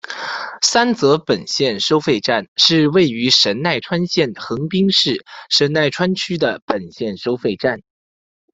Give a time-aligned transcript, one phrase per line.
[0.63, 7.83] 三泽本线收费站是位于神奈川县横滨市神奈川区的本线收费站。